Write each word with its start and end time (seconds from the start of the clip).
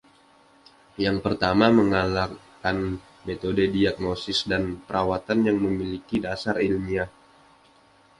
Yang 1.05 1.17
pertama 1.25 1.65
menggalakkan 1.79 2.77
metode 3.27 3.63
diagnosis 3.77 4.39
dan 4.51 4.63
perawatan 4.85 5.39
yang 5.47 5.57
memiliki 5.65 6.15
dasar 6.27 6.55
ilmiah. 6.69 7.05